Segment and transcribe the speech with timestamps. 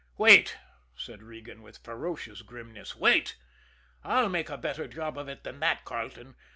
[0.17, 0.57] "Wait!"
[0.95, 2.95] said Regan, with ferocious grimness.
[2.95, 3.37] "Wait!
[4.03, 6.35] I'll make a better job of it than that, Carleton.